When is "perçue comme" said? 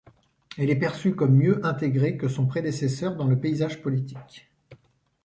0.79-1.35